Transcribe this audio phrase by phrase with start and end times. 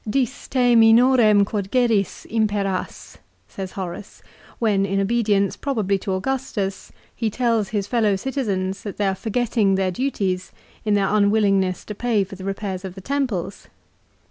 [0.17, 3.17] "Dis te minorem quod geris, imperas,"
[3.47, 4.23] says Horace,
[4.57, 9.75] when, in obedience probably to Augustus, he tells his fellow citizens that they are forgetting
[9.75, 10.51] their duties
[10.83, 13.67] in their unwillingness to pay for the repairs of the temples.